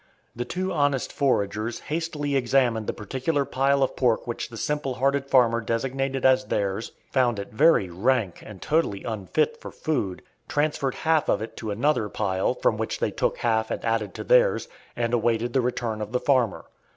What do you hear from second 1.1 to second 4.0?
foragers hastily examined the particular pile of